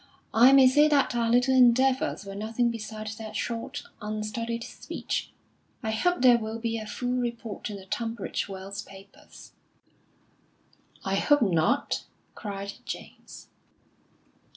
I 0.33 0.51
may 0.51 0.67
say 0.67 0.87
that 0.87 1.13
our 1.13 1.29
little 1.29 1.53
endeavours 1.55 2.25
were 2.25 2.33
nothing 2.33 2.71
beside 2.71 3.09
that 3.19 3.35
short, 3.35 3.83
unstudied 4.01 4.63
speech. 4.63 5.29
I 5.83 5.91
hope 5.91 6.23
there 6.23 6.39
will 6.39 6.57
be 6.57 6.79
a 6.79 6.87
full 6.87 7.13
report 7.17 7.69
in 7.69 7.75
the 7.75 7.85
Tunbridge 7.85 8.49
Wells 8.49 8.81
papers." 8.81 9.51
"I 11.05 11.17
hope 11.17 11.43
not!" 11.43 12.05
cried 12.33 12.73
James. 12.83 13.49